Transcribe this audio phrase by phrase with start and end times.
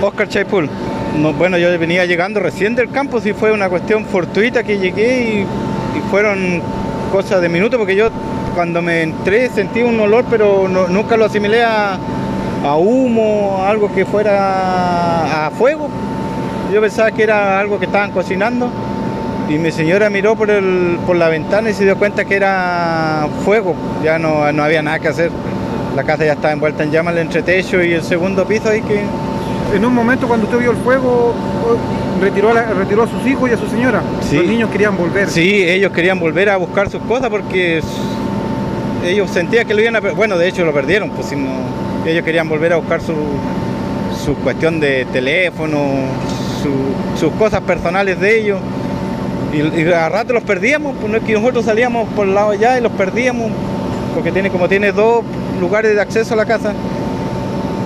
[0.00, 0.68] Oscar Chaipul.
[1.16, 5.40] No, bueno, yo venía llegando recién del campo, sí fue una cuestión fortuita que llegué
[5.40, 5.46] y,
[6.10, 6.62] fueron
[7.10, 8.08] cosas de minutos, porque yo
[8.54, 11.98] cuando me entré sentí un olor, pero nunca lo asimilé a,
[12.64, 15.88] a humo, a algo que fuera a fuego.
[16.72, 18.70] Yo pensaba que era algo que estaban cocinando
[19.48, 23.26] y mi señora miró por, el, por la ventana y se dio cuenta que era
[23.44, 23.74] fuego,
[24.04, 25.30] ya no, no había nada que hacer.
[25.96, 29.02] La casa ya estaba envuelta en llamas, el entretecho y el segundo piso ahí que...
[29.74, 31.34] En un momento cuando usted vio el fuego,
[32.20, 34.02] retiró a, la- retiró a sus hijos y a su señora.
[34.22, 34.36] Sí.
[34.36, 35.28] Los niños querían volver.
[35.28, 37.80] Sí, ellos querían volver a buscar sus cosas porque
[39.04, 41.50] ellos sentían que lo iban a Bueno, de hecho lo perdieron, pues si no,
[42.06, 43.14] ellos querían volver a buscar su,
[44.24, 45.78] su cuestión de teléfono,
[46.62, 48.58] su- sus cosas personales de ellos.
[49.52, 52.50] Y, y a rato los perdíamos, pues no es que nosotros salíamos por el lado
[52.50, 53.50] allá y los perdíamos,
[54.14, 55.22] porque tiene como tiene dos
[55.60, 56.72] lugares de acceso a la casa.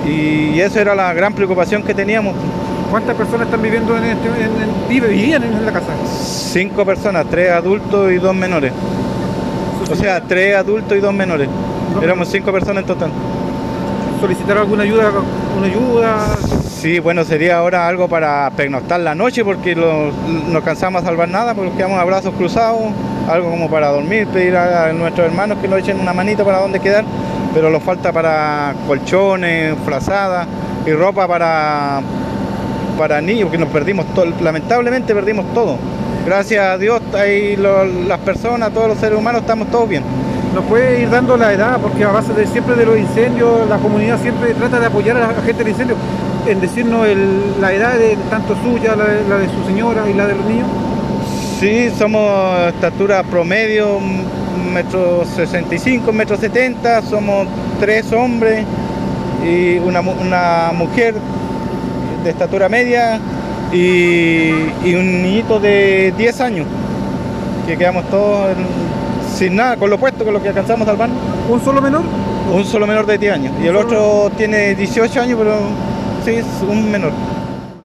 [0.06, 2.34] Y eso era la gran preocupación que teníamos.
[2.90, 5.86] ¿Cuántas personas están viviendo en este, en, vivían en la casa?
[6.14, 8.72] Cinco personas, tres adultos y dos menores.
[9.90, 11.48] O sea, tres adultos y dos menores.
[12.02, 13.10] Éramos cinco personas en total.
[14.20, 15.10] solicitar alguna ayuda,
[15.56, 16.16] una ayuda.
[16.68, 20.10] Sí, bueno, sería ahora algo para pernoctar la noche porque lo-
[20.50, 22.80] no cansamos a salvar nada porque quedamos a brazos cruzados,
[23.30, 26.58] algo como para dormir, pedir a, a nuestros hermanos que nos echen una manita para
[26.58, 27.04] dónde quedar,
[27.54, 30.46] pero nos falta para colchones, frazadas
[30.86, 32.00] y ropa para,
[32.98, 35.76] para niños, porque nos perdimos todo, lamentablemente perdimos todo.
[36.24, 40.02] Gracias a Dios, ahí las personas, todos los seres humanos estamos todos bien.
[40.54, 43.78] Nos puede ir dando la edad, porque a base de siempre de los incendios, la
[43.78, 45.96] comunidad siempre trata de apoyar a la gente del incendio,
[46.46, 47.06] en decirnos
[47.60, 50.68] la edad de tanto suya, la de su señora y la de los niños.
[51.62, 54.00] Sí, somos estatura promedio,
[54.74, 57.46] metro 65, un metro 70, somos
[57.78, 58.64] tres hombres
[59.46, 61.14] y una, mu- una mujer
[62.24, 63.20] de estatura media
[63.72, 64.50] y,
[64.84, 66.66] y un niñito de 10 años,
[67.68, 68.66] que quedamos todos en-
[69.38, 71.10] sin nada, con lo puesto, con lo que alcanzamos a salvar.
[71.48, 72.02] ¿Un solo menor?
[72.52, 75.54] Un solo menor de 10 años y el otro tiene 18 años, pero
[76.24, 77.12] sí, es un menor.